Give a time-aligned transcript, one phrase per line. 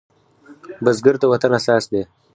[0.83, 2.01] بزګر د وطن اساس دی